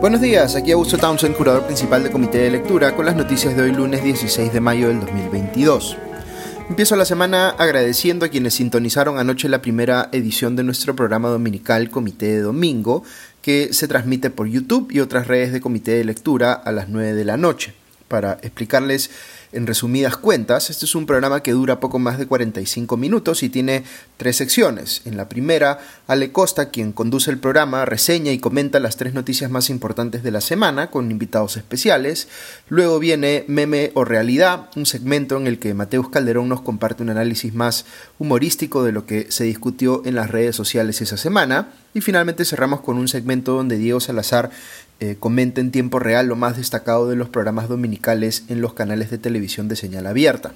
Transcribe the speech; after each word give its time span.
Buenos 0.00 0.22
días, 0.22 0.56
aquí 0.56 0.72
Augusto 0.72 0.96
Townsend, 0.96 1.36
curador 1.36 1.66
principal 1.66 2.02
del 2.02 2.10
Comité 2.10 2.38
de 2.38 2.50
Lectura, 2.50 2.96
con 2.96 3.04
las 3.04 3.16
noticias 3.16 3.54
de 3.54 3.64
hoy 3.64 3.72
lunes 3.72 4.02
16 4.02 4.50
de 4.50 4.58
mayo 4.58 4.88
del 4.88 4.98
2022. 5.00 5.98
Empiezo 6.70 6.96
la 6.96 7.04
semana 7.04 7.50
agradeciendo 7.50 8.24
a 8.24 8.30
quienes 8.30 8.54
sintonizaron 8.54 9.18
anoche 9.18 9.50
la 9.50 9.60
primera 9.60 10.08
edición 10.12 10.56
de 10.56 10.62
nuestro 10.62 10.96
programa 10.96 11.28
dominical 11.28 11.90
Comité 11.90 12.28
de 12.28 12.40
Domingo, 12.40 13.02
que 13.42 13.74
se 13.74 13.88
transmite 13.88 14.30
por 14.30 14.46
YouTube 14.46 14.90
y 14.90 15.00
otras 15.00 15.26
redes 15.26 15.52
de 15.52 15.60
Comité 15.60 15.90
de 15.90 16.04
Lectura 16.04 16.54
a 16.54 16.72
las 16.72 16.88
9 16.88 17.12
de 17.12 17.24
la 17.26 17.36
noche. 17.36 17.74
Para 18.10 18.38
explicarles 18.42 19.08
en 19.52 19.68
resumidas 19.68 20.16
cuentas, 20.16 20.68
este 20.68 20.84
es 20.84 20.96
un 20.96 21.06
programa 21.06 21.44
que 21.44 21.52
dura 21.52 21.78
poco 21.78 22.00
más 22.00 22.18
de 22.18 22.26
45 22.26 22.96
minutos 22.96 23.44
y 23.44 23.50
tiene 23.50 23.84
tres 24.16 24.34
secciones. 24.34 25.02
En 25.04 25.16
la 25.16 25.28
primera, 25.28 25.78
Ale 26.08 26.32
Costa, 26.32 26.70
quien 26.70 26.90
conduce 26.90 27.30
el 27.30 27.38
programa, 27.38 27.84
reseña 27.84 28.32
y 28.32 28.40
comenta 28.40 28.80
las 28.80 28.96
tres 28.96 29.14
noticias 29.14 29.48
más 29.48 29.70
importantes 29.70 30.24
de 30.24 30.32
la 30.32 30.40
semana 30.40 30.90
con 30.90 31.08
invitados 31.12 31.56
especiales. 31.56 32.26
Luego 32.68 32.98
viene 32.98 33.44
Meme 33.46 33.92
o 33.94 34.04
Realidad, 34.04 34.70
un 34.74 34.86
segmento 34.86 35.36
en 35.36 35.46
el 35.46 35.60
que 35.60 35.72
Mateus 35.72 36.08
Calderón 36.08 36.48
nos 36.48 36.62
comparte 36.62 37.04
un 37.04 37.10
análisis 37.10 37.54
más 37.54 37.86
humorístico 38.18 38.82
de 38.82 38.90
lo 38.90 39.06
que 39.06 39.30
se 39.30 39.44
discutió 39.44 40.02
en 40.04 40.16
las 40.16 40.32
redes 40.32 40.56
sociales 40.56 41.00
esa 41.00 41.16
semana. 41.16 41.68
Y 41.94 42.00
finalmente 42.00 42.44
cerramos 42.44 42.80
con 42.80 42.98
un 42.98 43.06
segmento 43.06 43.54
donde 43.54 43.78
Diego 43.78 44.00
Salazar 44.00 44.50
eh, 45.00 45.16
comenta 45.18 45.60
en 45.60 45.70
tiempo 45.70 45.98
real 45.98 46.26
lo 46.26 46.36
más 46.36 46.56
destacado 46.56 47.08
de 47.08 47.16
los 47.16 47.28
programas 47.28 47.68
dominicales 47.68 48.44
en 48.48 48.60
los 48.60 48.74
canales 48.74 49.10
de 49.10 49.18
televisión 49.18 49.68
de 49.68 49.76
señal 49.76 50.06
abierta. 50.06 50.52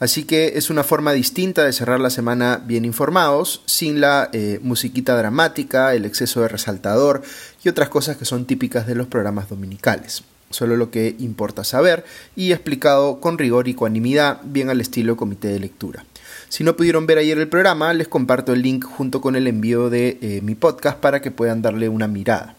Así 0.00 0.24
que 0.24 0.52
es 0.56 0.70
una 0.70 0.82
forma 0.82 1.12
distinta 1.12 1.62
de 1.62 1.74
cerrar 1.74 2.00
la 2.00 2.08
semana 2.08 2.62
bien 2.64 2.86
informados, 2.86 3.62
sin 3.66 4.00
la 4.00 4.30
eh, 4.32 4.58
musiquita 4.62 5.14
dramática, 5.14 5.94
el 5.94 6.06
exceso 6.06 6.40
de 6.40 6.48
resaltador 6.48 7.22
y 7.62 7.68
otras 7.68 7.90
cosas 7.90 8.16
que 8.16 8.24
son 8.24 8.46
típicas 8.46 8.86
de 8.86 8.94
los 8.94 9.08
programas 9.08 9.50
dominicales. 9.50 10.22
Solo 10.48 10.76
lo 10.76 10.90
que 10.90 11.16
importa 11.18 11.64
saber 11.64 12.04
y 12.34 12.52
explicado 12.52 13.20
con 13.20 13.38
rigor 13.38 13.68
y 13.68 13.72
ecuanimidad, 13.72 14.40
bien 14.42 14.70
al 14.70 14.80
estilo 14.80 15.16
comité 15.16 15.48
de 15.48 15.60
lectura. 15.60 16.04
Si 16.48 16.64
no 16.64 16.76
pudieron 16.76 17.06
ver 17.06 17.18
ayer 17.18 17.38
el 17.38 17.48
programa, 17.48 17.92
les 17.92 18.08
comparto 18.08 18.52
el 18.52 18.62
link 18.62 18.84
junto 18.84 19.20
con 19.20 19.36
el 19.36 19.46
envío 19.46 19.90
de 19.90 20.18
eh, 20.22 20.40
mi 20.42 20.54
podcast 20.54 20.98
para 20.98 21.20
que 21.20 21.30
puedan 21.30 21.60
darle 21.60 21.88
una 21.88 22.08
mirada. 22.08 22.56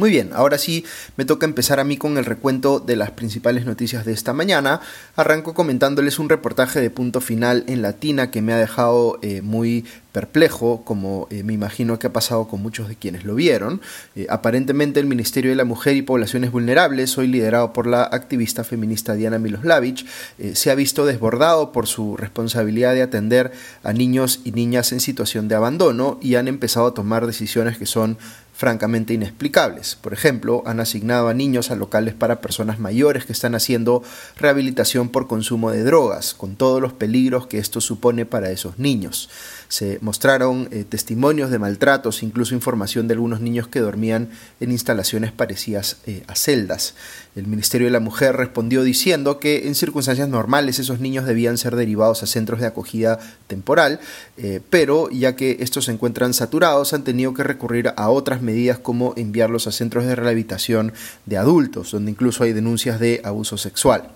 Muy 0.00 0.08
bien, 0.08 0.30
ahora 0.32 0.56
sí 0.56 0.86
me 1.18 1.26
toca 1.26 1.44
empezar 1.44 1.78
a 1.78 1.84
mí 1.84 1.98
con 1.98 2.16
el 2.16 2.24
recuento 2.24 2.80
de 2.80 2.96
las 2.96 3.10
principales 3.10 3.66
noticias 3.66 4.06
de 4.06 4.14
esta 4.14 4.32
mañana. 4.32 4.80
Arranco 5.14 5.52
comentándoles 5.52 6.18
un 6.18 6.30
reportaje 6.30 6.80
de 6.80 6.88
punto 6.88 7.20
final 7.20 7.64
en 7.66 7.82
latina 7.82 8.30
que 8.30 8.40
me 8.40 8.54
ha 8.54 8.56
dejado 8.56 9.18
eh, 9.20 9.42
muy 9.42 9.84
perplejo, 10.12 10.82
como 10.86 11.28
eh, 11.30 11.42
me 11.42 11.52
imagino 11.52 11.98
que 11.98 12.06
ha 12.06 12.12
pasado 12.14 12.48
con 12.48 12.62
muchos 12.62 12.88
de 12.88 12.96
quienes 12.96 13.24
lo 13.24 13.34
vieron. 13.34 13.82
Eh, 14.16 14.26
aparentemente 14.30 15.00
el 15.00 15.06
Ministerio 15.06 15.50
de 15.50 15.56
la 15.56 15.64
Mujer 15.66 15.94
y 15.96 16.02
Poblaciones 16.02 16.50
Vulnerables, 16.50 17.18
hoy 17.18 17.26
liderado 17.26 17.74
por 17.74 17.86
la 17.86 18.02
activista 18.04 18.64
feminista 18.64 19.12
Diana 19.12 19.38
Miloslavich, 19.38 20.06
se 20.54 20.70
ha 20.70 20.74
visto 20.74 21.04
desbordado 21.04 21.72
por 21.72 21.86
su 21.86 22.16
responsabilidad 22.16 22.94
de 22.94 23.02
atender 23.02 23.52
a 23.84 23.92
niños 23.92 24.40
y 24.44 24.52
niñas 24.52 24.92
en 24.92 25.00
situación 25.00 25.46
de 25.46 25.56
abandono 25.56 26.18
y 26.22 26.36
han 26.36 26.48
empezado 26.48 26.86
a 26.86 26.94
tomar 26.94 27.26
decisiones 27.26 27.76
que 27.76 27.86
son 27.86 28.16
francamente 28.60 29.14
inexplicables. 29.14 29.96
Por 29.98 30.12
ejemplo, 30.12 30.62
han 30.66 30.80
asignado 30.80 31.28
a 31.28 31.34
niños 31.34 31.70
a 31.70 31.76
locales 31.76 32.12
para 32.12 32.42
personas 32.42 32.78
mayores 32.78 33.24
que 33.24 33.32
están 33.32 33.54
haciendo 33.54 34.02
rehabilitación 34.36 35.08
por 35.08 35.26
consumo 35.26 35.70
de 35.70 35.82
drogas, 35.82 36.34
con 36.34 36.56
todos 36.56 36.82
los 36.82 36.92
peligros 36.92 37.46
que 37.46 37.56
esto 37.56 37.80
supone 37.80 38.26
para 38.26 38.50
esos 38.50 38.78
niños. 38.78 39.30
Se 39.70 39.98
mostraron 40.00 40.68
eh, 40.72 40.84
testimonios 40.86 41.48
de 41.48 41.60
maltratos, 41.60 42.24
incluso 42.24 42.56
información 42.56 43.06
de 43.06 43.14
algunos 43.14 43.40
niños 43.40 43.68
que 43.68 43.78
dormían 43.78 44.28
en 44.58 44.72
instalaciones 44.72 45.30
parecidas 45.30 45.98
eh, 46.06 46.24
a 46.26 46.34
celdas. 46.34 46.94
El 47.36 47.46
Ministerio 47.46 47.86
de 47.86 47.92
la 47.92 48.00
Mujer 48.00 48.34
respondió 48.34 48.82
diciendo 48.82 49.38
que 49.38 49.68
en 49.68 49.76
circunstancias 49.76 50.28
normales 50.28 50.80
esos 50.80 50.98
niños 50.98 51.24
debían 51.24 51.56
ser 51.56 51.76
derivados 51.76 52.24
a 52.24 52.26
centros 52.26 52.58
de 52.58 52.66
acogida 52.66 53.20
temporal, 53.46 54.00
eh, 54.38 54.60
pero 54.70 55.08
ya 55.08 55.36
que 55.36 55.58
estos 55.60 55.84
se 55.84 55.92
encuentran 55.92 56.34
saturados 56.34 56.92
han 56.92 57.04
tenido 57.04 57.32
que 57.32 57.44
recurrir 57.44 57.94
a 57.96 58.10
otras 58.10 58.42
medidas 58.42 58.80
como 58.80 59.14
enviarlos 59.16 59.68
a 59.68 59.72
centros 59.72 60.04
de 60.04 60.16
rehabilitación 60.16 60.92
de 61.26 61.36
adultos, 61.36 61.92
donde 61.92 62.10
incluso 62.10 62.42
hay 62.42 62.52
denuncias 62.52 62.98
de 62.98 63.20
abuso 63.22 63.56
sexual. 63.56 64.10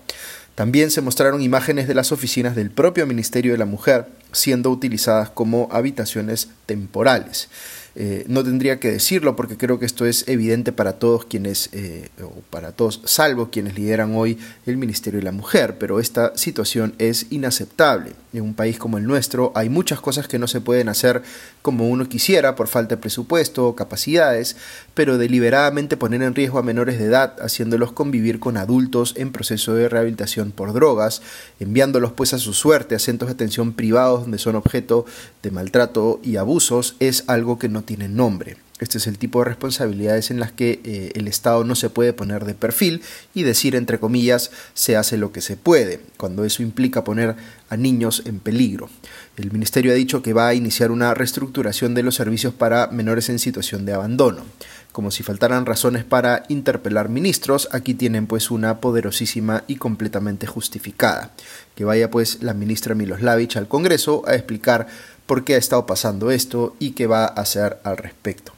También 0.55 0.89
se 0.89 1.01
mostraron 1.01 1.41
imágenes 1.41 1.87
de 1.87 1.93
las 1.93 2.13
oficinas 2.13 2.55
del 2.55 2.71
propio 2.71 3.05
Ministerio 3.05 3.51
de 3.51 3.57
la 3.57 3.65
Mujer 3.65 4.07
siendo 4.31 4.69
utilizadas 4.71 5.29
como 5.29 5.67
habitaciones 5.71 6.49
temporales. 6.65 7.49
Eh, 7.97 8.25
no 8.27 8.43
tendría 8.43 8.77
que 8.77 8.91
decirlo 8.91 9.37
porque 9.37 9.55
creo 9.55 9.79
que 9.79 9.85
esto 9.85 10.05
es 10.05 10.27
evidente 10.27 10.73
para 10.73 10.99
todos 10.99 11.25
quienes, 11.25 11.69
eh, 11.71 12.09
o 12.21 12.41
para 12.49 12.73
todos, 12.73 13.01
salvo 13.05 13.49
quienes 13.49 13.75
lideran 13.75 14.15
hoy 14.15 14.37
el 14.65 14.75
Ministerio 14.75 15.19
de 15.19 15.23
la 15.23 15.31
Mujer, 15.31 15.77
pero 15.79 16.01
esta 16.01 16.35
situación 16.35 16.93
es 16.97 17.27
inaceptable. 17.29 18.11
En 18.33 18.41
un 18.41 18.53
país 18.53 18.77
como 18.77 18.97
el 18.97 19.05
nuestro 19.05 19.53
hay 19.55 19.69
muchas 19.69 20.01
cosas 20.01 20.27
que 20.27 20.39
no 20.39 20.47
se 20.47 20.59
pueden 20.59 20.89
hacer 20.89 21.23
como 21.61 21.87
uno 21.87 22.09
quisiera 22.09 22.55
por 22.55 22.67
falta 22.67 22.95
de 22.95 23.01
presupuesto 23.01 23.65
o 23.65 23.75
capacidades, 23.75 24.57
pero 24.93 25.17
deliberadamente 25.17 25.95
poner 25.95 26.21
en 26.21 26.35
riesgo 26.35 26.59
a 26.59 26.63
menores 26.63 26.99
de 26.99 27.05
edad, 27.05 27.37
haciéndolos 27.39 27.93
convivir 27.93 28.41
con 28.41 28.57
adultos 28.57 29.13
en 29.15 29.31
proceso 29.31 29.73
de 29.73 29.87
rehabilitación 29.87 30.51
por 30.51 30.73
drogas, 30.73 31.21
enviándolos 31.61 32.11
pues 32.11 32.33
a 32.33 32.39
su 32.39 32.53
suerte 32.53 32.93
a 32.93 32.99
centros 32.99 33.29
de 33.29 33.35
atención 33.35 33.71
privados 33.71 34.23
donde 34.23 34.37
son 34.37 34.55
objeto 34.55 35.05
de 35.41 35.51
maltrato 35.51 36.19
y 36.21 36.35
abusos, 36.35 36.97
es 36.99 37.23
algo 37.27 37.57
que 37.57 37.69
no 37.69 37.84
tiene 37.85 38.09
nombre. 38.09 38.57
Este 38.79 38.97
es 38.97 39.07
el 39.07 39.17
tipo 39.17 39.39
de 39.39 39.45
responsabilidades 39.45 40.31
en 40.31 40.39
las 40.41 40.51
que 40.51 40.81
eh, 40.83 41.11
el 41.15 41.29
Estado 41.29 41.63
no 41.63 41.75
se 41.75 41.89
puede 41.89 42.11
poner 42.11 42.43
de 42.43 42.55
perfil 42.55 43.01
y 43.33 43.43
decir, 43.43 43.73
entre 43.73 43.99
comillas, 43.99 44.51
se 44.73 44.97
hace 44.97 45.17
lo 45.17 45.31
que 45.31 45.39
se 45.39 45.55
puede, 45.55 46.01
cuando 46.17 46.43
eso 46.43 46.61
implica 46.61 47.05
poner 47.05 47.35
a 47.69 47.77
niños 47.77 48.23
en 48.25 48.39
peligro. 48.39 48.89
El 49.37 49.53
Ministerio 49.53 49.93
ha 49.93 49.95
dicho 49.95 50.21
que 50.21 50.33
va 50.33 50.49
a 50.49 50.53
iniciar 50.53 50.91
una 50.91 51.13
reestructuración 51.13 51.93
de 51.93 52.03
los 52.03 52.15
servicios 52.15 52.53
para 52.53 52.87
menores 52.87 53.29
en 53.29 53.39
situación 53.39 53.85
de 53.85 53.93
abandono. 53.93 54.43
Como 54.91 55.11
si 55.11 55.23
faltaran 55.23 55.65
razones 55.65 56.05
para 56.05 56.45
interpelar 56.47 57.09
ministros, 57.09 57.67
aquí 57.73 57.93
tienen 57.93 58.27
pues 58.27 58.49
una 58.49 58.79
poderosísima 58.79 59.65
y 59.67 59.75
completamente 59.75 60.47
justificada. 60.47 61.31
Que 61.75 61.83
vaya 61.83 62.09
pues 62.09 62.41
la 62.41 62.53
ministra 62.53 62.95
Miloslavich 62.95 63.57
al 63.57 63.67
Congreso 63.67 64.23
a 64.25 64.35
explicar 64.35 64.87
por 65.25 65.43
qué 65.43 65.55
ha 65.55 65.57
estado 65.57 65.85
pasando 65.85 66.31
esto 66.31 66.75
y 66.79 66.91
qué 66.91 67.07
va 67.07 67.25
a 67.25 67.27
hacer 67.27 67.79
al 67.83 67.97
respecto. 67.97 68.53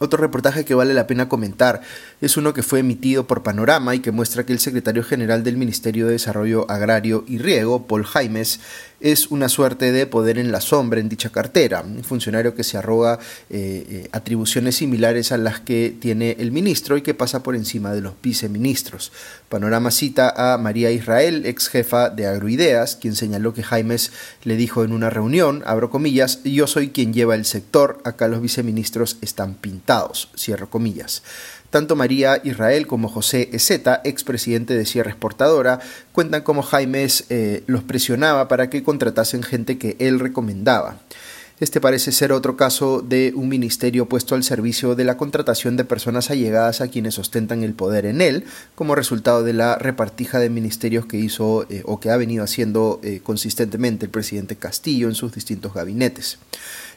Otro 0.00 0.18
reportaje 0.18 0.64
que 0.64 0.74
vale 0.74 0.92
la 0.92 1.06
pena 1.06 1.28
comentar 1.28 1.80
es 2.20 2.36
uno 2.36 2.52
que 2.52 2.64
fue 2.64 2.80
emitido 2.80 3.26
por 3.26 3.44
Panorama 3.44 3.94
y 3.94 4.00
que 4.00 4.10
muestra 4.10 4.44
que 4.44 4.52
el 4.52 4.58
secretario 4.58 5.04
general 5.04 5.44
del 5.44 5.56
Ministerio 5.56 6.06
de 6.06 6.12
Desarrollo 6.12 6.68
Agrario 6.68 7.24
y 7.28 7.38
Riego, 7.38 7.86
Paul 7.86 8.04
Jaimes, 8.04 8.60
es 9.00 9.28
una 9.28 9.48
suerte 9.48 9.92
de 9.92 10.06
poder 10.06 10.38
en 10.38 10.52
la 10.52 10.60
sombra 10.60 11.00
en 11.00 11.08
dicha 11.08 11.30
cartera, 11.30 11.82
un 11.82 12.04
funcionario 12.04 12.54
que 12.54 12.64
se 12.64 12.78
arroga 12.78 13.18
eh, 13.50 13.86
eh, 13.88 14.08
atribuciones 14.12 14.76
similares 14.76 15.32
a 15.32 15.38
las 15.38 15.60
que 15.60 15.94
tiene 16.00 16.36
el 16.38 16.52
ministro 16.52 16.96
y 16.96 17.02
que 17.02 17.14
pasa 17.14 17.42
por 17.42 17.56
encima 17.56 17.92
de 17.92 18.00
los 18.00 18.14
viceministros. 18.22 19.12
Panorama 19.48 19.90
cita 19.90 20.32
a 20.36 20.58
María 20.58 20.90
Israel, 20.90 21.46
ex 21.46 21.68
jefa 21.68 22.10
de 22.10 22.26
Agroideas, 22.26 22.96
quien 22.96 23.14
señaló 23.14 23.54
que 23.54 23.62
Jaimes 23.62 24.12
le 24.42 24.56
dijo 24.56 24.84
en 24.84 24.92
una 24.92 25.10
reunión, 25.10 25.62
abro 25.66 25.90
comillas, 25.90 26.42
yo 26.44 26.66
soy 26.66 26.90
quien 26.90 27.12
lleva 27.12 27.34
el 27.34 27.44
sector, 27.44 28.00
acá 28.04 28.28
los 28.28 28.40
viceministros 28.40 29.18
están 29.20 29.54
pintados, 29.54 30.30
cierro 30.36 30.70
comillas. 30.70 31.22
Tanto 31.74 31.96
María 31.96 32.40
Israel 32.44 32.86
como 32.86 33.08
José 33.08 33.48
Ezeta, 33.52 34.00
expresidente 34.04 34.74
de 34.74 34.86
Sierra 34.86 35.10
Exportadora, 35.10 35.80
cuentan 36.12 36.42
cómo 36.42 36.62
Jaime 36.62 37.08
eh, 37.30 37.64
los 37.66 37.82
presionaba 37.82 38.46
para 38.46 38.70
que 38.70 38.84
contratasen 38.84 39.42
gente 39.42 39.76
que 39.76 39.96
él 39.98 40.20
recomendaba. 40.20 40.98
Este 41.58 41.80
parece 41.80 42.12
ser 42.12 42.30
otro 42.30 42.56
caso 42.56 43.00
de 43.00 43.32
un 43.34 43.48
ministerio 43.48 44.08
puesto 44.08 44.36
al 44.36 44.44
servicio 44.44 44.94
de 44.94 45.02
la 45.02 45.16
contratación 45.16 45.76
de 45.76 45.84
personas 45.84 46.30
allegadas 46.30 46.80
a 46.80 46.86
quienes 46.86 47.18
ostentan 47.18 47.64
el 47.64 47.74
poder 47.74 48.06
en 48.06 48.20
él, 48.20 48.44
como 48.76 48.94
resultado 48.94 49.42
de 49.42 49.52
la 49.52 49.74
repartija 49.74 50.38
de 50.38 50.50
ministerios 50.50 51.06
que 51.06 51.16
hizo 51.16 51.66
eh, 51.70 51.82
o 51.86 51.98
que 51.98 52.10
ha 52.10 52.16
venido 52.16 52.44
haciendo 52.44 53.00
eh, 53.02 53.18
consistentemente 53.20 54.04
el 54.04 54.12
presidente 54.12 54.54
Castillo 54.54 55.08
en 55.08 55.16
sus 55.16 55.34
distintos 55.34 55.74
gabinetes. 55.74 56.38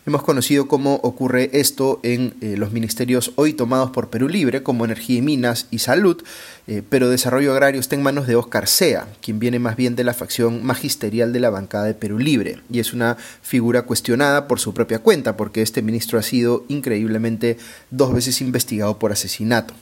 Hemos 0.05 0.23
conocido 0.23 0.67
cómo 0.67 0.95
ocurre 1.03 1.49
esto 1.53 1.99
en 2.03 2.35
eh, 2.41 2.55
los 2.57 2.71
ministerios 2.71 3.31
hoy 3.35 3.53
tomados 3.53 3.91
por 3.91 4.09
Perú 4.09 4.29
Libre, 4.29 4.63
como 4.63 4.85
Energía 4.85 5.17
y 5.17 5.21
Minas 5.21 5.67
y 5.71 5.79
Salud, 5.79 6.23
eh, 6.67 6.81
pero 6.87 7.09
Desarrollo 7.09 7.51
Agrario 7.51 7.81
está 7.81 7.95
en 7.95 8.03
manos 8.03 8.27
de 8.27 8.35
Oscar 8.35 8.67
Sea, 8.67 9.07
quien 9.21 9.39
viene 9.39 9.59
más 9.59 9.75
bien 9.75 9.95
de 9.95 10.03
la 10.03 10.13
facción 10.13 10.63
magisterial 10.63 11.33
de 11.33 11.39
la 11.39 11.49
bancada 11.49 11.85
de 11.85 11.93
Perú 11.93 12.19
Libre, 12.19 12.61
y 12.71 12.79
es 12.79 12.93
una 12.93 13.17
figura 13.41 13.81
cuestionada 13.81 14.47
por 14.47 14.59
su 14.59 14.73
propia 14.73 14.99
cuenta, 14.99 15.35
porque 15.35 15.61
este 15.61 15.81
ministro 15.81 16.19
ha 16.19 16.23
sido 16.23 16.63
increíblemente 16.69 17.57
dos 17.91 18.13
veces 18.13 18.39
investigado 18.41 18.99
por 18.99 19.11
asesinato. 19.11 19.73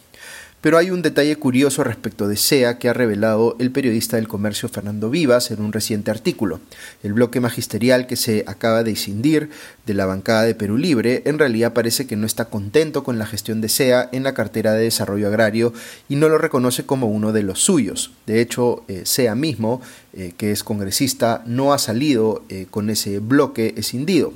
Pero 0.65 0.79
hay 0.79 0.89
un 0.89 1.03
detalle 1.03 1.35
curioso 1.35 1.83
respecto 1.83 2.27
de 2.27 2.37
SEA 2.37 2.79
que 2.79 2.89
ha 2.89 2.93
revelado 2.93 3.55
el 3.59 3.69
periodista 3.69 4.15
del 4.15 4.27
comercio 4.27 4.67
Fernando 4.67 5.11
Vivas 5.11 5.51
en 5.51 5.61
un 5.61 5.71
reciente 5.71 6.09
artículo. 6.09 6.59
El 7.03 7.13
bloque 7.13 7.39
magisterial 7.39 8.07
que 8.07 8.15
se 8.15 8.43
acaba 8.47 8.81
de 8.81 8.89
escindir 8.89 9.51
de 9.85 9.93
la 9.93 10.07
bancada 10.07 10.41
de 10.41 10.55
Perú 10.55 10.77
Libre 10.77 11.21
en 11.25 11.37
realidad 11.37 11.73
parece 11.73 12.07
que 12.07 12.15
no 12.15 12.25
está 12.25 12.45
contento 12.45 13.03
con 13.03 13.19
la 13.19 13.27
gestión 13.27 13.61
de 13.61 13.69
SEA 13.69 14.09
en 14.11 14.23
la 14.23 14.33
cartera 14.33 14.73
de 14.73 14.85
desarrollo 14.85 15.27
agrario 15.27 15.71
y 16.09 16.15
no 16.15 16.29
lo 16.29 16.39
reconoce 16.39 16.83
como 16.83 17.05
uno 17.05 17.31
de 17.31 17.43
los 17.43 17.61
suyos. 17.61 18.13
De 18.25 18.41
hecho, 18.41 18.85
eh, 18.87 19.03
SEA 19.05 19.35
mismo, 19.35 19.83
eh, 20.13 20.33
que 20.35 20.51
es 20.51 20.63
congresista, 20.63 21.43
no 21.45 21.73
ha 21.73 21.77
salido 21.77 22.43
eh, 22.49 22.65
con 22.71 22.89
ese 22.89 23.19
bloque 23.19 23.75
escindido. 23.77 24.33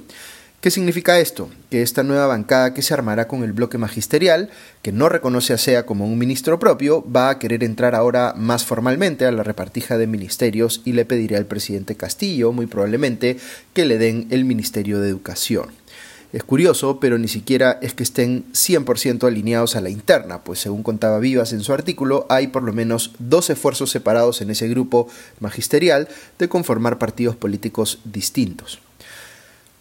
¿Qué 0.61 0.71
significa 0.71 1.21
esto? 1.21 1.49
Que 1.69 1.81
esta 1.81 2.03
nueva 2.03 2.27
bancada 2.27 2.73
que 2.73 2.81
se 2.81 2.93
armará 2.93 3.29
con 3.29 3.43
el 3.43 3.53
bloque 3.53 3.77
magisterial, 3.77 4.49
que 4.81 4.91
no 4.91 5.07
reconoce 5.07 5.53
a 5.53 5.57
SEA 5.57 5.85
como 5.85 6.05
un 6.05 6.17
ministro 6.17 6.59
propio, 6.59 7.01
va 7.09 7.29
a 7.29 7.39
querer 7.39 7.63
entrar 7.63 7.95
ahora 7.95 8.33
más 8.35 8.65
formalmente 8.65 9.25
a 9.25 9.31
la 9.31 9.43
repartija 9.43 9.97
de 9.97 10.05
ministerios 10.05 10.81
y 10.83 10.91
le 10.91 11.05
pedirá 11.05 11.37
al 11.37 11.45
presidente 11.45 11.95
Castillo, 11.95 12.51
muy 12.51 12.65
probablemente, 12.65 13.37
que 13.73 13.85
le 13.85 13.97
den 13.97 14.27
el 14.31 14.43
Ministerio 14.43 14.99
de 14.99 15.07
Educación. 15.07 15.69
Es 16.33 16.43
curioso, 16.43 16.99
pero 16.99 17.17
ni 17.17 17.29
siquiera 17.29 17.79
es 17.81 17.93
que 17.93 18.03
estén 18.03 18.43
100% 18.51 19.25
alineados 19.25 19.77
a 19.77 19.81
la 19.81 19.89
interna, 19.89 20.43
pues 20.43 20.59
según 20.59 20.83
contaba 20.83 21.19
Vivas 21.19 21.53
en 21.53 21.61
su 21.61 21.71
artículo, 21.71 22.25
hay 22.29 22.47
por 22.47 22.63
lo 22.63 22.73
menos 22.73 23.13
dos 23.17 23.49
esfuerzos 23.49 23.91
separados 23.91 24.41
en 24.41 24.49
ese 24.49 24.67
grupo 24.67 25.07
magisterial 25.39 26.09
de 26.37 26.49
conformar 26.49 26.97
partidos 26.97 27.37
políticos 27.37 27.99
distintos. 28.03 28.81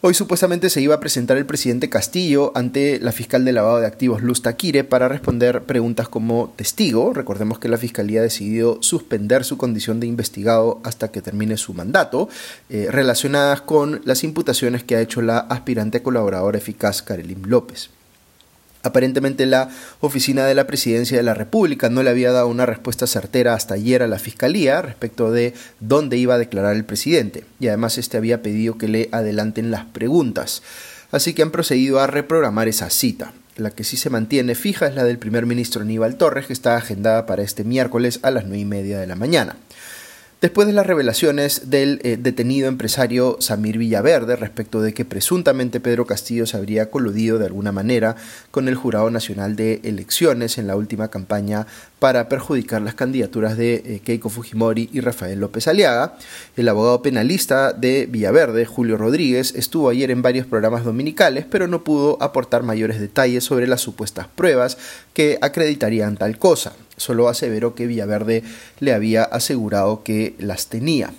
Hoy 0.01 0.15
supuestamente 0.15 0.71
se 0.71 0.81
iba 0.81 0.95
a 0.95 1.01
presentar 1.01 1.39
el 1.39 1.47
presidente 1.47 1.91
Castillo 1.91 2.53
ante 2.55 3.01
la 3.01 3.11
fiscal 3.11 3.45
de 3.45 3.53
lavado 3.53 3.81
de 3.81 3.87
activos 3.89 4.23
Luz 4.23 4.43
Taquire 4.43 4.85
para 4.85 5.09
responder 5.09 5.65
preguntas 5.65 6.09
como 6.09 6.55
testigo. 6.55 7.13
Recordemos 7.13 7.59
que 7.59 7.69
la 7.69 7.79
fiscalía 7.79 8.21
ha 8.21 8.23
decidido 8.23 8.81
suspender 8.81 9.43
su 9.43 9.59
condición 9.59 9.99
de 9.99 10.07
investigado 10.07 10.81
hasta 10.85 11.11
que 11.11 11.21
termine 11.21 11.57
su 11.57 11.75
mandato, 11.75 12.29
eh, 12.71 12.87
relacionadas 12.93 13.63
con 13.63 14.01
las 14.05 14.23
imputaciones 14.23 14.85
que 14.85 14.95
ha 14.95 15.01
hecho 15.01 15.21
la 15.21 15.39
aspirante 15.39 16.01
colaboradora 16.01 16.59
eficaz 16.59 17.03
Karelim 17.03 17.43
López. 17.47 17.91
Aparentemente 18.89 19.45
la 19.45 19.69
oficina 20.01 20.47
de 20.47 20.55
la 20.55 20.67
presidencia 20.67 21.17
de 21.17 21.23
la 21.23 21.35
República 21.35 21.91
no 21.91 22.03
le 22.03 22.09
había 22.09 22.33
dado 22.33 22.49
una 22.49 22.65
respuesta 22.65 23.07
certera 23.07 23.53
hasta 23.53 23.75
ayer 23.75 24.03
a 24.03 24.09
la 24.09 24.19
Fiscalía 24.19 24.81
respecto 24.81 25.31
de 25.31 25.53
dónde 25.79 26.17
iba 26.17 26.35
a 26.35 26.39
declarar 26.39 26.75
el 26.75 26.85
presidente, 26.85 27.45
y 27.61 27.69
además 27.69 27.99
este 27.99 28.17
había 28.17 28.43
pedido 28.43 28.79
que 28.79 28.89
le 28.89 29.09
adelanten 29.13 29.71
las 29.71 29.85
preguntas. 29.85 30.63
Así 31.11 31.35
que 31.35 31.43
han 31.43 31.51
procedido 31.51 32.01
a 32.01 32.07
reprogramar 32.07 32.67
esa 32.67 32.89
cita. 32.89 33.33
La 33.57 33.71
que 33.71 33.85
sí 33.85 33.97
se 33.97 34.09
mantiene 34.09 34.55
fija 34.55 34.87
es 34.87 34.95
la 34.95 35.05
del 35.05 35.19
primer 35.19 35.45
ministro 35.45 35.83
Aníbal 35.83 36.17
Torres, 36.17 36.47
que 36.47 36.53
está 36.55 36.77
agendada 36.77 37.27
para 37.27 37.43
este 37.43 37.65
miércoles 37.65 38.21
a 38.23 38.31
las 38.31 38.45
nueve 38.45 38.61
y 38.61 38.65
media 38.65 38.99
de 38.99 39.07
la 39.07 39.17
mañana. 39.17 39.57
Después 40.41 40.69
de 40.69 40.73
las 40.73 40.87
revelaciones 40.87 41.69
del 41.69 42.01
eh, 42.05 42.17
detenido 42.17 42.69
empresario 42.69 43.39
Samir 43.41 43.77
Villaverde 43.77 44.37
respecto 44.37 44.81
de 44.81 44.95
que 44.95 45.05
presuntamente 45.05 45.81
Pedro 45.81 46.07
Castillo 46.07 46.47
se 46.47 46.57
habría 46.57 46.93
coludido 46.93 47.41
de 47.41 47.47
alguna 47.47 47.73
manera 47.73 48.15
con 48.53 48.69
el 48.69 48.77
Jurado 48.77 49.11
Nacional 49.11 49.57
de 49.57 49.81
Elecciones 49.83 50.57
en 50.57 50.69
la 50.69 50.77
última 50.77 51.09
campaña 51.09 51.67
para 51.99 52.29
perjudicar 52.29 52.83
las 52.83 52.95
candidaturas 52.95 53.57
de 53.57 53.75
eh, 53.85 54.01
Keiko 54.05 54.29
Fujimori 54.29 54.89
y 54.93 55.01
Rafael 55.01 55.41
López 55.41 55.67
Aliaga, 55.67 56.17
el 56.57 56.69
abogado 56.69 57.03
penalista 57.03 57.73
de 57.73 58.07
Villaverde, 58.07 58.65
Julio 58.65 58.97
Rodríguez, 58.97 59.53
estuvo 59.57 59.89
ayer 59.89 60.13
en 60.13 60.23
varios 60.23 60.47
programas 60.47 60.85
dominicales, 60.85 61.47
pero 61.51 61.67
no 61.67 61.83
pudo 61.83 62.17
aportar 62.23 62.63
mayores 62.63 63.01
detalles 63.01 63.43
sobre 63.43 63.67
las 63.67 63.81
supuestas 63.81 64.29
pruebas 64.29 64.79
que 65.15 65.37
acreditarían 65.43 66.17
tal 66.17 66.39
cosa 66.39 66.75
solo 66.99 67.29
aseveró 67.29 67.75
que 67.75 67.87
Villaverde 67.87 68.43
le 68.81 68.93
había 68.93 69.25
asegurado 69.25 70.03
que 70.03 70.35
las 70.39 70.69
tenía. 70.69 71.13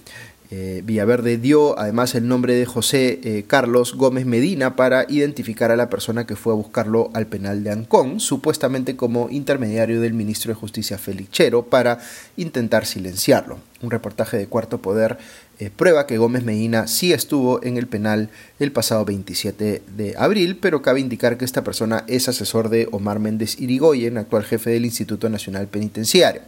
Eh, 0.51 0.81
Villaverde 0.83 1.37
dio 1.37 1.77
además 1.77 2.15
el 2.15 2.27
nombre 2.27 2.55
de 2.55 2.65
José 2.65 3.19
eh, 3.23 3.43
Carlos 3.45 3.93
Gómez 3.93 4.25
Medina 4.25 4.75
para 4.75 5.05
identificar 5.07 5.69
a 5.69 5.75
la 5.75 5.91
persona 5.91 6.25
que 6.25 6.35
fue 6.35 6.53
a 6.53 6.55
buscarlo 6.55 7.11
al 7.13 7.27
penal 7.27 7.63
de 7.63 7.69
Ancón, 7.69 8.19
supuestamente 8.19 8.95
como 8.95 9.29
intermediario 9.29 10.01
del 10.01 10.15
ministro 10.15 10.49
de 10.49 10.55
Justicia 10.59 10.97
Félix 10.97 11.29
Chero, 11.29 11.65
para 11.65 11.99
intentar 12.35 12.87
silenciarlo. 12.87 13.59
Un 13.83 13.91
reportaje 13.91 14.37
de 14.37 14.47
Cuarto 14.47 14.81
Poder 14.81 15.19
eh, 15.59 15.69
prueba 15.75 16.07
que 16.07 16.17
Gómez 16.17 16.45
Medina 16.45 16.87
sí 16.87 17.11
estuvo 17.11 17.61
en 17.63 17.75
el 17.75 17.85
penal 17.85 18.29
el 18.59 18.71
pasado 18.71 19.03
27 19.03 19.83
de 19.95 20.15
abril, 20.17 20.57
pero 20.57 20.81
cabe 20.81 21.01
indicar 21.01 21.37
que 21.37 21.43
esta 21.43 21.65
persona 21.65 22.05
es 22.07 22.29
asesor 22.29 22.69
de 22.69 22.87
Omar 22.93 23.19
Méndez 23.19 23.59
Irigoyen, 23.59 24.17
actual 24.17 24.45
jefe 24.45 24.69
del 24.69 24.85
Instituto 24.85 25.27
Nacional 25.29 25.67
Penitenciario. 25.67 26.41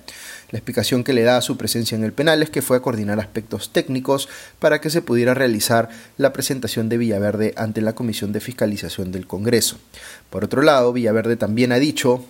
La 0.51 0.59
explicación 0.59 1.03
que 1.03 1.11
le 1.11 1.23
da 1.23 1.35
a 1.35 1.41
su 1.41 1.57
presencia 1.57 1.97
en 1.97 2.05
el 2.05 2.13
penal 2.13 2.41
es 2.41 2.49
que 2.49 2.61
fue 2.61 2.77
a 2.77 2.81
coordinar 2.81 3.19
aspectos 3.19 3.73
técnicos 3.73 4.29
para 4.59 4.79
que 4.79 4.89
se 4.89 5.01
pudiera 5.01 5.33
realizar 5.33 5.89
la 6.17 6.31
presentación 6.31 6.87
de 6.87 6.97
Villaverde 6.97 7.53
ante 7.57 7.81
la 7.81 7.95
Comisión 7.95 8.31
de 8.31 8.39
Fiscalización 8.39 9.11
del 9.11 9.27
Congreso. 9.27 9.77
Por 10.29 10.45
otro 10.45 10.61
lado, 10.61 10.93
Villaverde 10.93 11.35
también 11.35 11.73
ha 11.73 11.79
dicho 11.79 12.25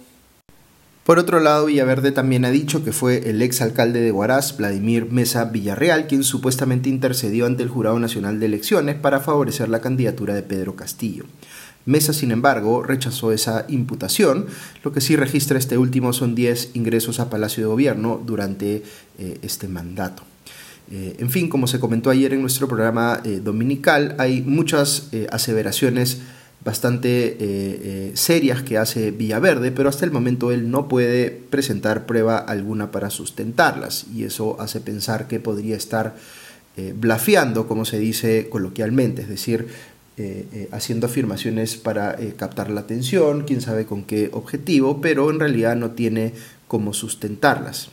por 1.03 1.18
otro 1.18 1.39
lado, 1.39 1.65
Villaverde 1.65 2.12
también 2.12 2.45
ha 2.45 2.51
dicho 2.51 2.83
que 2.83 2.92
fue 2.92 3.30
el 3.30 3.42
ex 3.42 3.62
alcalde 3.62 4.01
de 4.01 4.12
Huaraz, 4.12 4.56
Vladimir 4.57 5.12
Mesa 5.12 5.45
Villarreal, 5.45 6.06
quien 6.07 6.24
supuestamente 6.24 6.89
intercedió 6.89 7.48
ante 7.48 7.63
el 7.63 7.69
Jurado 7.69 7.98
Nacional 8.00 8.39
de 8.39 8.45
Elecciones 8.45 8.95
para 8.95 9.19
favorecer 9.19 9.69
la 9.69 9.81
candidatura 9.81 10.36
de 10.36 10.44
Pedro 10.44 10.75
Castillo. 10.75 11.25
Mesa, 11.86 12.13
sin 12.13 12.31
embargo, 12.31 12.83
rechazó 12.83 13.31
esa 13.31 13.65
imputación. 13.68 14.45
Lo 14.83 14.92
que 14.92 15.01
sí 15.01 15.15
registra 15.15 15.57
este 15.57 15.77
último 15.77 16.13
son 16.13 16.36
10 16.36 16.71
ingresos 16.75 17.19
a 17.19 17.30
Palacio 17.30 17.63
de 17.63 17.68
Gobierno 17.68 18.21
durante 18.24 18.83
eh, 19.18 19.39
este 19.42 19.68
mandato. 19.68 20.24
Eh, 20.92 21.15
en 21.19 21.31
fin, 21.31 21.50
como 21.50 21.68
se 21.68 21.80
comentó 21.80 22.09
ayer 22.12 22.33
en 22.33 22.42
nuestro 22.42 22.68
programa 22.68 23.21
eh, 23.24 23.42
dominical, 23.44 24.15
hay 24.19 24.42
muchas 24.42 25.09
aseveraciones 25.31 26.19
bastante 26.63 28.12
serias 28.13 28.62
que 28.62 28.78
hace 28.78 29.12
Villaverde, 29.12 29.72
pero 29.72 29.90
hasta 29.90 30.06
el 30.06 30.12
momento 30.12 30.52
él 30.52 30.69
no 30.69 30.88
puede 30.88 31.31
presentar 31.31 32.06
prueba 32.06 32.38
alguna 32.38 32.92
para 32.92 33.10
sustentarlas 33.10 34.06
y 34.13 34.25
eso 34.25 34.60
hace 34.62 34.80
pensar 34.80 35.28
que 35.28 35.40
podría 35.40 35.75
estar 35.75 36.16
blafeando, 36.96 37.68
como 37.68 37.84
se 37.84 37.98
dice 37.98 38.48
coloquialmente, 38.50 39.24
es 39.24 39.30
decir, 39.30 39.68
eh, 40.18 40.46
eh, 40.54 40.69
haciendo 40.72 41.08
afirmaciones 41.08 41.78
para 41.78 42.13
eh, 42.13 42.34
captar 42.38 42.69
la 42.69 42.81
atención, 42.81 43.44
quién 43.44 43.62
sabe 43.62 43.86
con 43.86 44.04
qué 44.04 44.30
objetivo, 44.34 45.00
pero 45.02 45.31
en 45.31 45.40
realidad 45.40 45.78
no 45.78 45.92
tiene 45.92 46.34
cómo 46.68 46.94
sustentarlas. 46.94 47.90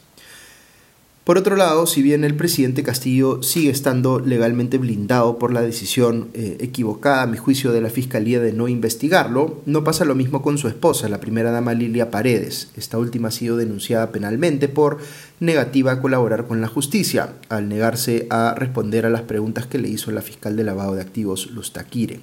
Por 1.29 1.37
otro 1.37 1.57
lado, 1.57 1.87
si 1.87 2.01
bien 2.01 2.25
el 2.25 2.35
presidente 2.35 2.83
Castillo 2.83 3.43
sigue 3.43 3.69
estando 3.69 4.19
legalmente 4.19 4.79
blindado 4.79 5.39
por 5.39 5.53
la 5.53 5.61
decisión 5.61 6.31
eh, 6.33 6.57
equivocada, 6.61 7.21
a 7.21 7.27
mi 7.27 7.37
juicio, 7.37 7.71
de 7.71 7.83
la 7.83 7.91
Fiscalía 7.91 8.41
de 8.41 8.55
no 8.55 8.67
investigarlo, 8.67 9.61
no 9.67 9.85
pasa 9.85 10.07
lo 10.07 10.15
mismo 10.15 10.41
con 10.41 10.57
su 10.57 10.69
esposa, 10.69 11.07
la 11.11 11.21
primera 11.21 11.51
dama 11.51 11.75
Lilia 11.75 12.11
Paredes. 12.11 12.71
Esta 12.79 12.97
última 12.97 13.29
ha 13.29 13.31
sido 13.31 13.59
denunciada 13.59 14.11
penalmente 14.11 14.69
por 14.69 15.01
negativa 15.39 15.93
a 15.93 16.01
colaborar 16.01 16.47
con 16.47 16.63
la 16.63 16.67
justicia, 16.67 17.35
al 17.51 17.69
negarse 17.69 18.27
a 18.31 18.55
responder 18.57 19.05
a 19.05 19.11
las 19.11 19.21
preguntas 19.21 19.67
que 19.67 19.77
le 19.77 19.91
hizo 19.91 20.11
la 20.13 20.23
fiscal 20.23 20.57
de 20.57 20.65
lavado 20.65 20.95
de 20.95 21.03
activos, 21.03 21.51
Luz 21.51 21.75
Taquire. 21.75 22.21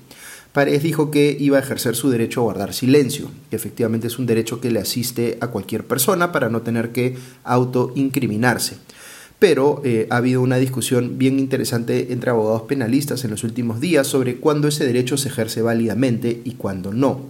Paredes 0.55 0.83
dijo 0.83 1.11
que 1.11 1.35
iba 1.37 1.57
a 1.57 1.59
ejercer 1.59 1.97
su 1.97 2.09
derecho 2.09 2.39
a 2.39 2.43
guardar 2.45 2.73
silencio, 2.73 3.29
que 3.49 3.57
efectivamente 3.57 4.07
es 4.07 4.17
un 4.17 4.25
derecho 4.25 4.61
que 4.61 4.71
le 4.71 4.79
asiste 4.79 5.37
a 5.41 5.47
cualquier 5.47 5.83
persona 5.83 6.31
para 6.31 6.47
no 6.47 6.61
tener 6.61 6.93
que 6.93 7.17
autoincriminarse 7.43 8.77
pero 9.37 9.81
eh, 9.83 10.07
ha 10.11 10.15
habido 10.15 10.41
una 10.41 10.55
discusión 10.55 11.17
bien 11.17 11.39
interesante 11.39 12.13
entre 12.13 12.29
abogados 12.29 12.61
penalistas 12.63 13.25
en 13.25 13.31
los 13.31 13.43
últimos 13.43 13.81
días 13.81 14.07
sobre 14.07 14.37
cuándo 14.37 14.69
ese 14.69 14.85
derecho 14.85 15.17
se 15.17 15.27
ejerce 15.27 15.61
válidamente 15.61 16.41
y 16.45 16.53
cuándo 16.53 16.93
no. 16.93 17.25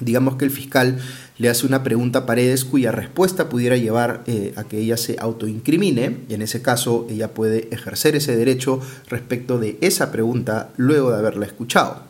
Digamos 0.00 0.34
que 0.34 0.44
el 0.44 0.50
fiscal 0.50 0.98
le 1.38 1.48
hace 1.48 1.66
una 1.66 1.84
pregunta 1.84 2.20
a 2.20 2.26
Paredes 2.26 2.64
cuya 2.64 2.90
respuesta 2.90 3.48
pudiera 3.48 3.76
llevar 3.76 4.24
eh, 4.26 4.52
a 4.56 4.64
que 4.64 4.78
ella 4.78 4.96
se 4.96 5.16
autoincrimine, 5.20 6.16
en 6.28 6.42
ese 6.42 6.62
caso 6.62 7.06
ella 7.08 7.32
puede 7.32 7.68
ejercer 7.70 8.16
ese 8.16 8.34
derecho 8.34 8.80
respecto 9.08 9.60
de 9.60 9.78
esa 9.80 10.10
pregunta 10.10 10.70
luego 10.76 11.12
de 11.12 11.18
haberla 11.18 11.46
escuchado. 11.46 12.02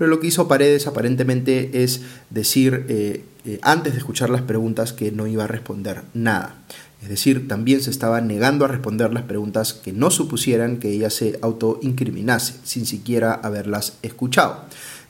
Pero 0.00 0.08
lo 0.08 0.18
que 0.18 0.28
hizo 0.28 0.48
Paredes 0.48 0.86
aparentemente 0.86 1.82
es 1.82 2.00
decir 2.30 2.86
eh, 2.88 3.26
antes 3.60 3.92
de 3.92 3.98
escuchar 3.98 4.30
las 4.30 4.40
preguntas 4.40 4.94
que 4.94 5.12
no 5.12 5.26
iba 5.26 5.44
a 5.44 5.46
responder 5.46 6.04
nada. 6.14 6.56
Es 7.02 7.10
decir, 7.10 7.48
también 7.48 7.82
se 7.82 7.90
estaba 7.90 8.22
negando 8.22 8.64
a 8.64 8.68
responder 8.68 9.12
las 9.12 9.24
preguntas 9.24 9.74
que 9.74 9.92
no 9.92 10.10
supusieran 10.10 10.78
que 10.78 10.90
ella 10.90 11.10
se 11.10 11.38
autoincriminase, 11.42 12.54
sin 12.64 12.86
siquiera 12.86 13.34
haberlas 13.34 13.98
escuchado. 14.00 14.64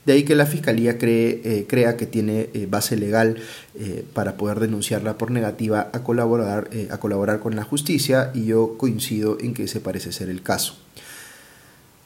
De 0.05 0.11
ahí 0.11 0.23
que 0.23 0.35
la 0.35 0.45
Fiscalía 0.45 0.97
cree, 0.97 1.41
eh, 1.45 1.65
crea 1.69 1.95
que 1.95 2.07
tiene 2.07 2.49
eh, 2.53 2.67
base 2.69 2.97
legal 2.97 3.37
eh, 3.79 4.03
para 4.13 4.35
poder 4.35 4.59
denunciarla 4.59 5.17
por 5.17 5.31
negativa 5.31 5.89
a 5.93 6.03
colaborar, 6.03 6.69
a 6.89 6.97
colaborar 6.97 7.39
con 7.39 7.55
la 7.55 7.63
justicia 7.63 8.31
y 8.33 8.45
yo 8.45 8.77
coincido 8.77 9.37
en 9.39 9.53
que 9.53 9.63
ese 9.63 9.79
parece 9.79 10.11
ser 10.11 10.27
el 10.27 10.41
caso. 10.41 10.75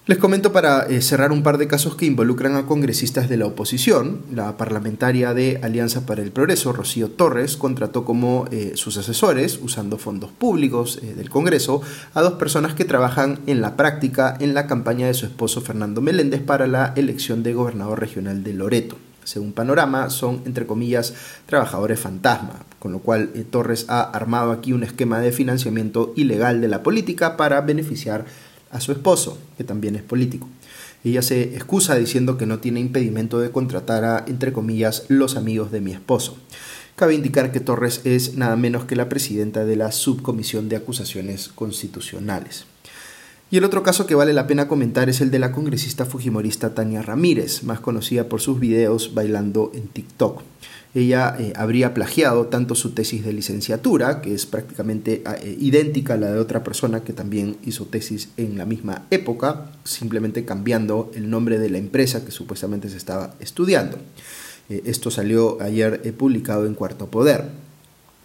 Les 0.07 0.19
comento 0.19 0.53
para 0.53 0.85
eh, 0.85 1.01
cerrar 1.01 1.31
un 1.31 1.41
par 1.41 1.57
de 1.57 1.67
casos 1.67 1.95
que 1.95 2.05
involucran 2.05 2.55
a 2.55 2.67
congresistas 2.67 3.27
de 3.27 3.37
la 3.37 3.47
oposición. 3.47 4.21
La 4.31 4.55
parlamentaria 4.55 5.33
de 5.33 5.59
Alianza 5.63 6.05
para 6.05 6.21
el 6.21 6.31
Progreso, 6.31 6.71
Rocío 6.73 7.09
Torres, 7.09 7.57
contrató 7.57 8.05
como 8.05 8.45
eh, 8.51 8.73
sus 8.75 8.97
asesores, 8.97 9.57
usando 9.63 9.97
fondos 9.97 10.29
públicos 10.29 10.99
eh, 11.01 11.15
del 11.15 11.31
Congreso, 11.31 11.81
a 12.13 12.21
dos 12.21 12.33
personas 12.33 12.75
que 12.75 12.85
trabajan 12.85 13.39
en 13.47 13.61
la 13.61 13.75
práctica 13.75 14.37
en 14.39 14.53
la 14.53 14.67
campaña 14.67 15.07
de 15.07 15.15
su 15.15 15.25
esposo 15.25 15.61
Fernando 15.61 16.01
Meléndez 16.01 16.43
para 16.43 16.67
la 16.67 16.93
elección 16.95 17.41
de 17.41 17.55
gobernador 17.55 17.99
regional 17.99 18.43
de 18.43 18.53
Loreto. 18.53 18.97
Según 19.23 19.53
Panorama, 19.53 20.11
son, 20.11 20.43
entre 20.45 20.67
comillas, 20.67 21.15
trabajadores 21.47 21.99
fantasma, 21.99 22.59
con 22.77 22.91
lo 22.91 22.99
cual 22.99 23.31
Torres 23.49 23.87
ha 23.87 24.03
armado 24.03 24.51
aquí 24.51 24.71
un 24.71 24.83
esquema 24.83 25.19
de 25.19 25.31
financiamiento 25.31 26.13
ilegal 26.15 26.61
de 26.61 26.67
la 26.67 26.83
política 26.83 27.35
para 27.35 27.61
beneficiar 27.61 28.21
a 28.21 28.25
su 28.79 28.91
esposo, 28.91 29.37
que 29.57 29.63
también 29.63 29.95
es 29.95 30.03
político. 30.03 30.47
Ella 31.03 31.21
se 31.21 31.55
excusa 31.55 31.95
diciendo 31.95 32.37
que 32.37 32.45
no 32.45 32.59
tiene 32.59 32.79
impedimento 32.79 33.39
de 33.39 33.51
contratar 33.51 34.03
a, 34.03 34.25
entre 34.27 34.51
comillas, 34.53 35.05
los 35.07 35.37
amigos 35.37 35.71
de 35.71 35.81
mi 35.81 35.91
esposo. 35.91 36.37
Cabe 36.95 37.13
indicar 37.13 37.51
que 37.51 37.59
Torres 37.59 38.01
es 38.05 38.35
nada 38.35 38.55
menos 38.55 38.85
que 38.85 38.95
la 38.95 39.09
presidenta 39.09 39.65
de 39.65 39.75
la 39.75 39.91
Subcomisión 39.91 40.69
de 40.69 40.77
Acusaciones 40.77 41.49
Constitucionales. 41.49 42.65
Y 43.51 43.57
el 43.57 43.63
otro 43.63 43.83
caso 43.83 44.07
que 44.07 44.15
vale 44.15 44.33
la 44.33 44.47
pena 44.47 44.67
comentar 44.67 45.07
es 45.07 45.21
el 45.21 45.31
de 45.31 45.39
la 45.39 45.51
congresista 45.51 46.05
fujimorista 46.05 46.73
Tania 46.73 47.01
Ramírez, 47.01 47.63
más 47.63 47.79
conocida 47.79 48.27
por 48.27 48.41
sus 48.41 48.59
videos 48.59 49.13
bailando 49.13 49.71
en 49.73 49.87
TikTok 49.87 50.41
ella 50.95 51.35
eh, 51.37 51.51
habría 51.57 51.93
plagiado 51.93 52.47
tanto 52.47 52.73
su 52.73 52.91
tesis 52.91 53.25
de 53.25 53.33
licenciatura, 53.33 54.21
que 54.21 54.33
es 54.33 54.45
prácticamente 54.45 55.21
eh, 55.25 55.57
idéntica 55.59 56.13
a 56.13 56.17
la 56.17 56.31
de 56.31 56.39
otra 56.39 56.63
persona 56.63 57.03
que 57.03 57.11
también 57.11 57.57
hizo 57.65 57.85
tesis 57.85 58.29
en 58.37 58.57
la 58.57 58.65
misma 58.65 59.03
época, 59.11 59.71
simplemente 59.83 60.45
cambiando 60.45 61.11
el 61.13 61.29
nombre 61.29 61.59
de 61.59 61.69
la 61.69 61.79
empresa 61.79 62.23
que 62.23 62.31
supuestamente 62.31 62.89
se 62.89 62.95
estaba 62.95 63.35
estudiando. 63.41 63.97
Eh, 64.69 64.83
esto 64.85 65.11
salió 65.11 65.61
ayer 65.61 66.01
publicado 66.15 66.65
en 66.65 66.75
Cuarto 66.75 67.07
Poder. 67.07 67.43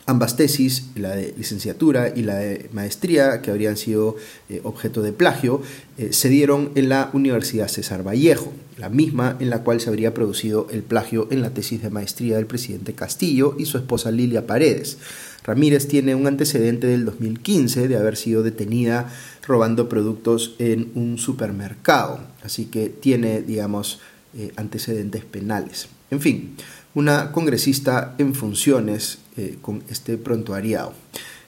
Ambas 0.07 0.37
tesis, 0.37 0.87
la 0.97 1.15
de 1.15 1.35
licenciatura 1.37 2.13
y 2.15 2.23
la 2.23 2.37
de 2.37 2.69
maestría, 2.73 3.43
que 3.43 3.51
habrían 3.51 3.77
sido 3.77 4.17
eh, 4.49 4.61
objeto 4.65 5.03
de 5.03 5.13
plagio, 5.13 5.63
eh, 5.99 6.13
se 6.13 6.29
dieron 6.29 6.73
en 6.75 6.89
la 6.89 7.11
Universidad 7.13 7.69
César 7.69 8.07
Vallejo, 8.07 8.53
la 8.77 8.89
misma 8.89 9.37
en 9.41 9.51
la 9.51 9.63
cual 9.63 9.81
se 9.81 9.89
habría 9.89 10.15
producido 10.15 10.67
el 10.71 10.83
plagio 10.83 11.29
en 11.31 11.43
la 11.43 11.51
tesis 11.51 11.83
de 11.83 11.91
maestría 11.91 12.37
del 12.37 12.47
presidente 12.47 12.95
Castillo 12.95 13.55
y 13.59 13.67
su 13.67 13.77
esposa 13.79 14.11
Lilia 14.11 14.47
Paredes. 14.47 14.99
Ramírez 15.45 15.87
tiene 15.89 16.15
un 16.15 16.27
antecedente 16.27 16.87
del 16.87 17.05
2015 17.05 17.89
de 17.89 17.97
haber 17.97 18.17
sido 18.17 18.43
detenida 18.43 19.13
robando 19.47 19.89
productos 19.89 20.55
en 20.59 20.91
un 20.95 21.19
supermercado, 21.19 22.21
así 22.43 22.67
que 22.67 22.89
tiene, 22.89 23.43
digamos, 23.43 24.01
eh, 24.37 24.53
antecedentes 24.57 25.25
penales. 25.25 25.89
En 26.11 26.21
fin, 26.21 26.57
una 26.95 27.33
congresista 27.33 28.15
en 28.19 28.35
funciones 28.35 29.19
eh, 29.41 29.59
con 29.63 29.83
este 29.89 30.19
prontuariado. 30.19 30.93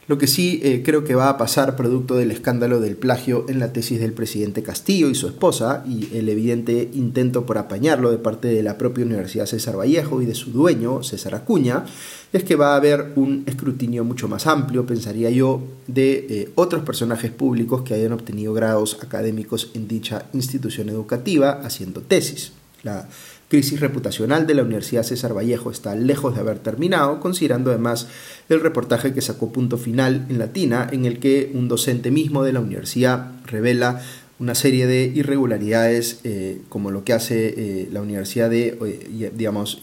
Lo 0.08 0.18
que 0.18 0.26
sí 0.26 0.60
eh, 0.64 0.82
creo 0.84 1.04
que 1.04 1.14
va 1.14 1.28
a 1.28 1.38
pasar 1.38 1.76
producto 1.76 2.16
del 2.16 2.32
escándalo 2.32 2.80
del 2.80 2.96
plagio 2.96 3.46
en 3.48 3.60
la 3.60 3.72
tesis 3.72 4.00
del 4.00 4.12
presidente 4.12 4.62
Castillo 4.62 5.08
y 5.08 5.14
su 5.14 5.28
esposa 5.28 5.84
y 5.86 6.08
el 6.16 6.28
evidente 6.28 6.90
intento 6.92 7.46
por 7.46 7.56
apañarlo 7.56 8.10
de 8.10 8.18
parte 8.18 8.48
de 8.48 8.64
la 8.64 8.78
propia 8.78 9.04
Universidad 9.04 9.46
César 9.46 9.78
Vallejo 9.78 10.20
y 10.20 10.26
de 10.26 10.34
su 10.34 10.50
dueño, 10.50 11.04
César 11.04 11.36
Acuña, 11.36 11.84
es 12.32 12.42
que 12.42 12.56
va 12.56 12.72
a 12.72 12.76
haber 12.76 13.12
un 13.14 13.44
escrutinio 13.46 14.04
mucho 14.04 14.26
más 14.26 14.48
amplio, 14.48 14.86
pensaría 14.86 15.30
yo, 15.30 15.62
de 15.86 16.26
eh, 16.28 16.52
otros 16.56 16.82
personajes 16.82 17.30
públicos 17.30 17.82
que 17.82 17.94
hayan 17.94 18.12
obtenido 18.12 18.52
grados 18.54 18.98
académicos 19.02 19.70
en 19.74 19.86
dicha 19.86 20.26
institución 20.32 20.88
educativa 20.88 21.60
haciendo 21.62 22.00
tesis. 22.00 22.52
La 22.82 23.08
crisis 23.52 23.80
reputacional 23.80 24.46
de 24.46 24.54
la 24.54 24.62
Universidad 24.62 25.02
César 25.02 25.36
Vallejo 25.36 25.70
está 25.70 25.94
lejos 25.94 26.34
de 26.34 26.40
haber 26.40 26.60
terminado, 26.60 27.20
considerando 27.20 27.68
además 27.68 28.08
el 28.48 28.60
reportaje 28.60 29.12
que 29.12 29.20
sacó 29.20 29.52
Punto 29.52 29.76
Final 29.76 30.24
en 30.30 30.38
Latina, 30.38 30.88
en 30.90 31.04
el 31.04 31.18
que 31.18 31.50
un 31.52 31.68
docente 31.68 32.10
mismo 32.10 32.44
de 32.44 32.54
la 32.54 32.60
universidad 32.60 33.30
revela 33.44 34.00
una 34.38 34.54
serie 34.54 34.86
de 34.86 35.04
irregularidades, 35.04 36.20
eh, 36.24 36.62
como 36.70 36.90
lo 36.90 37.04
que 37.04 37.12
hace 37.12 37.48
eh, 37.54 37.88
la 37.92 38.00
universidad 38.00 38.48
de, 38.48 38.68
eh, 38.86 39.32
digamos, 39.36 39.82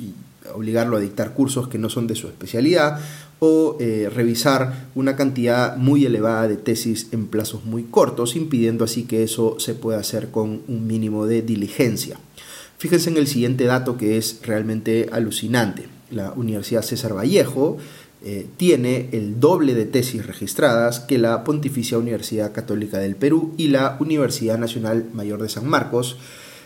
obligarlo 0.55 0.97
a 0.97 0.99
dictar 0.99 1.35
cursos 1.35 1.67
que 1.67 1.77
no 1.77 1.89
son 1.89 2.07
de 2.07 2.15
su 2.15 2.25
especialidad, 2.25 2.99
o 3.37 3.77
revisar 4.13 4.87
una 4.95 5.15
cantidad 5.15 5.77
muy 5.77 6.05
elevada 6.05 6.47
de 6.47 6.57
tesis 6.57 7.07
en 7.11 7.27
plazos 7.27 7.63
muy 7.63 7.83
cortos, 7.83 8.35
impidiendo 8.35 8.83
así 8.83 9.03
que 9.03 9.21
eso 9.23 9.59
se 9.59 9.75
pueda 9.75 9.99
hacer 9.99 10.29
con 10.31 10.63
un 10.67 10.87
mínimo 10.87 11.25
de 11.25 11.43
diligencia. 11.43 12.19
Fíjense 12.79 13.09
en 13.09 13.17
el 13.17 13.27
siguiente 13.27 13.65
dato 13.65 13.97
que 13.97 14.17
es 14.17 14.39
realmente 14.41 15.09
alucinante. 15.11 15.89
La 16.11 16.31
Universidad 16.31 16.81
César 16.81 17.13
Vallejo 17.13 17.75
eh, 18.23 18.47
tiene 18.55 19.09
el 19.11 19.41
doble 19.41 19.73
de 19.73 19.85
tesis 19.85 20.25
registradas 20.25 21.01
que 21.01 21.17
la 21.17 21.43
Pontificia 21.43 21.97
Universidad 21.97 22.53
Católica 22.53 22.97
del 22.97 23.17
Perú 23.17 23.53
y 23.57 23.67
la 23.67 23.97
Universidad 23.99 24.57
Nacional 24.57 25.09
Mayor 25.11 25.41
de 25.41 25.49
San 25.49 25.67
Marcos, 25.67 26.15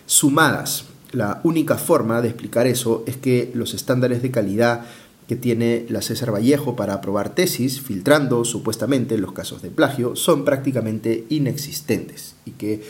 sumadas. 0.06 0.86
La 1.12 1.42
única 1.44 1.80
forma 1.80 2.22
de 2.22 2.28
explicar 2.28 2.68
eso 2.68 3.04
es 3.08 3.18
que 3.18 3.52
los 3.56 3.74
estándares 3.74 4.22
de 4.22 4.30
calidad 4.30 4.86
que 5.28 5.36
tiene 5.36 5.88
la 5.90 6.04
César 6.04 6.32
Vallejo 6.32 6.76
para 6.76 6.94
aprobar 6.94 7.34
tesis, 7.34 7.82
filtrando 7.82 8.46
supuestamente 8.46 9.18
los 9.18 9.32
casos 9.32 9.64
de 9.64 9.72
plagio, 9.72 10.16
son 10.16 10.46
prácticamente 10.46 11.26
inexistentes 11.30 12.36
y 12.46 12.52
que 12.52 12.84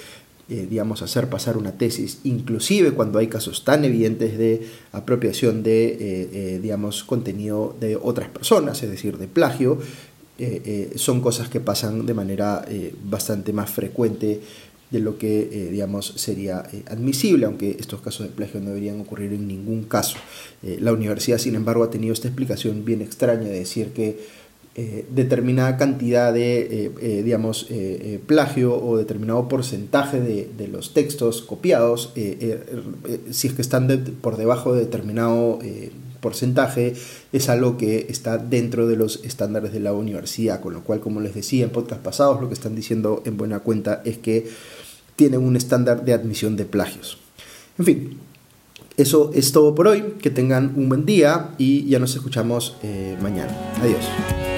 eh, 0.50 0.68
digamos, 0.70 1.02
hacer 1.02 1.30
pasar 1.30 1.56
una 1.56 1.72
tesis, 1.72 2.20
inclusive 2.26 2.92
cuando 2.92 3.18
hay 3.18 3.28
casos 3.28 3.64
tan 3.64 3.86
evidentes 3.86 4.38
de 4.38 4.68
apropiación 4.92 5.64
de, 5.64 5.86
eh, 5.86 5.98
eh, 6.00 6.60
digamos, 6.62 7.06
contenido 7.06 7.78
de 7.80 7.96
otras 7.96 8.28
personas, 8.28 8.84
es 8.84 8.90
decir, 8.90 9.18
de 9.18 9.28
plagio, 9.28 9.80
son 10.96 11.22
cosas 11.22 11.48
que 11.48 11.62
pasan 11.62 12.06
de 12.06 12.14
manera 12.14 12.66
bastante 13.06 13.54
más 13.54 13.70
frecuente 13.72 14.42
de 14.92 15.00
lo 15.00 15.18
que, 15.18 15.70
digamos, 15.72 16.14
sería 16.18 16.64
admisible, 16.88 17.46
aunque 17.46 17.78
estos 17.80 18.02
casos 18.02 18.28
de 18.28 18.34
plagio 18.34 18.60
no 18.60 18.70
deberían 18.70 19.00
ocurrir 19.00 19.32
en 19.32 19.48
ningún 19.48 19.84
caso. 19.84 20.18
la 20.62 20.92
universidad, 20.92 21.38
sin 21.38 21.56
embargo, 21.56 21.84
ha 21.84 21.92
tenido 21.92 22.12
esta 22.12 22.28
explicación 22.28 22.84
bien 22.84 23.02
extraña 23.02 23.44
de 23.44 23.60
decir 23.60 23.94
que 23.94 24.20
eh, 24.75 25.06
determinada 25.12 25.77
cantidad 25.77 26.34
de, 26.34 26.62
eh, 26.62 26.92
eh, 27.00 27.22
digamos, 27.24 27.68
plagio 28.25 28.75
o 28.75 28.98
determinado 28.98 29.48
porcentaje 29.48 30.20
de, 30.20 30.68
los 30.68 30.96
textos 30.96 31.44
copiados, 31.44 32.12
si 32.15 33.48
es 33.48 33.53
que 33.53 33.62
están 33.62 33.88
por 34.22 34.36
debajo 34.36 34.74
de 34.74 34.80
determinado 34.80 35.60
porcentaje, 36.22 36.96
es 37.32 37.50
algo 37.50 37.77
que 37.77 38.08
está 38.10 38.39
dentro 38.39 38.88
de 38.88 38.96
los 38.96 39.24
estándares 39.24 39.74
de 39.74 39.80
la 39.80 39.94
universidad, 39.94 40.60
con 40.60 40.74
lo 40.74 40.84
cual, 40.84 41.01
como 41.01 41.20
les 41.20 41.36
decía 41.36 41.65
en 41.65 41.70
podcast 41.70 42.01
pasados, 42.01 42.42
lo 42.42 42.48
que 42.48 42.56
están 42.56 42.75
diciendo 42.75 43.22
en 43.25 43.38
buena 43.38 43.60
cuenta 43.60 44.01
es 44.06 44.18
que 44.18 44.48
tienen 45.15 45.44
un 45.44 45.56
estándar 45.56 46.03
de 46.03 46.13
admisión 46.13 46.56
de 46.56 46.65
plagios. 46.65 47.20
En 47.77 47.86
fin, 47.86 48.18
eso 48.98 49.30
es 49.36 49.51
todo 49.51 49.75
por 49.75 49.88
hoy. 49.88 50.15
Que 50.20 50.32
tengan 50.32 50.74
un 50.75 50.89
buen 50.89 51.06
día 51.06 51.51
y 51.60 51.88
ya 51.88 52.00
nos 52.00 52.15
escuchamos 52.15 52.77
mañana. 53.22 53.56
Adiós. 53.80 54.52